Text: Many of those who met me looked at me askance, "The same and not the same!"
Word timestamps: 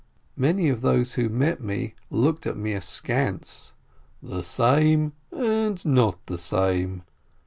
Many 0.35 0.67
of 0.67 0.81
those 0.81 1.13
who 1.13 1.29
met 1.29 1.61
me 1.61 1.93
looked 2.09 2.47
at 2.47 2.57
me 2.57 2.73
askance, 2.73 3.73
"The 4.23 4.41
same 4.41 5.13
and 5.31 5.85
not 5.85 6.25
the 6.25 6.39
same!" 6.39 7.03